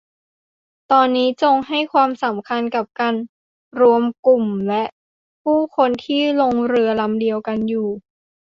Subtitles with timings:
[0.91, 3.15] ตอนนี้จงให้ความสำคัญกับการ
[3.81, 4.83] รวมกลุ่มและ
[5.43, 7.87] ผู้คนที่ลงเรือลำเดียวกันอยู่